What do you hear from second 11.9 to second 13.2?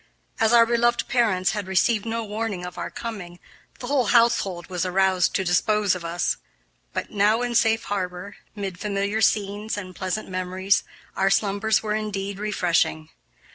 indeed refreshing.